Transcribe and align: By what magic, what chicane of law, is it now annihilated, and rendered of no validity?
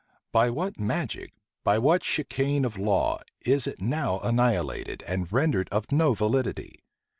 By 0.33 0.49
what 0.49 0.79
magic, 0.79 1.31
what 1.63 2.03
chicane 2.03 2.65
of 2.65 2.75
law, 2.75 3.19
is 3.45 3.67
it 3.67 3.79
now 3.79 4.19
annihilated, 4.21 5.03
and 5.05 5.31
rendered 5.31 5.69
of 5.71 5.91
no 5.91 6.15
validity? 6.15 6.79